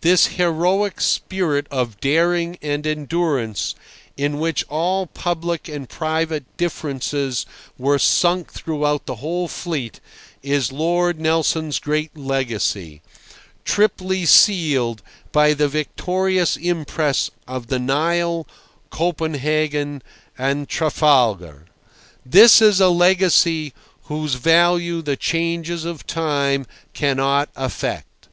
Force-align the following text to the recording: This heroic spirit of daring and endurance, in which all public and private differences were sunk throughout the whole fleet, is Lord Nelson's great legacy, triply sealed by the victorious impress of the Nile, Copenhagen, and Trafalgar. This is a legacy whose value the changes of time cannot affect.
This 0.00 0.26
heroic 0.28 1.00
spirit 1.00 1.66
of 1.72 1.98
daring 1.98 2.56
and 2.62 2.86
endurance, 2.86 3.74
in 4.16 4.38
which 4.38 4.64
all 4.68 5.08
public 5.08 5.66
and 5.66 5.88
private 5.88 6.44
differences 6.56 7.46
were 7.76 7.98
sunk 7.98 8.52
throughout 8.52 9.06
the 9.06 9.16
whole 9.16 9.48
fleet, 9.48 9.98
is 10.40 10.70
Lord 10.70 11.18
Nelson's 11.18 11.80
great 11.80 12.16
legacy, 12.16 13.02
triply 13.64 14.24
sealed 14.24 15.02
by 15.32 15.52
the 15.52 15.66
victorious 15.66 16.56
impress 16.56 17.32
of 17.48 17.66
the 17.66 17.80
Nile, 17.80 18.46
Copenhagen, 18.90 20.00
and 20.38 20.68
Trafalgar. 20.68 21.66
This 22.24 22.62
is 22.62 22.80
a 22.80 22.88
legacy 22.88 23.72
whose 24.04 24.34
value 24.34 25.02
the 25.02 25.16
changes 25.16 25.84
of 25.84 26.06
time 26.06 26.66
cannot 26.94 27.48
affect. 27.56 28.28